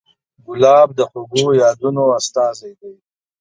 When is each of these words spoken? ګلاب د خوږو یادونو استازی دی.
ګلاب 0.45 0.87
د 0.97 0.99
خوږو 1.09 1.47
یادونو 1.61 2.03
استازی 2.19 2.71
دی. 2.79 2.93